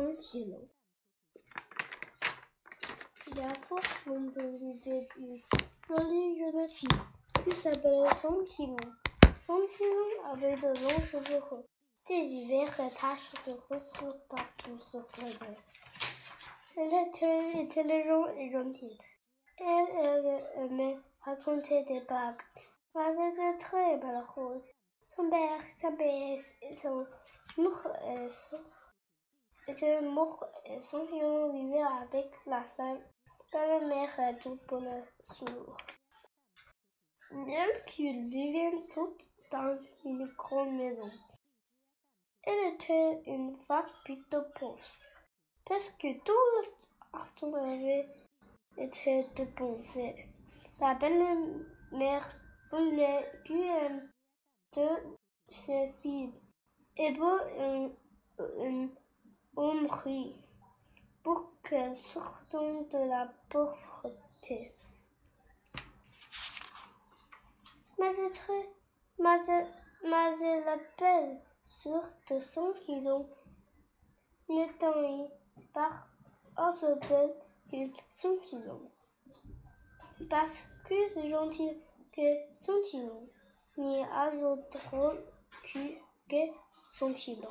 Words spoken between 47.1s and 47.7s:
argent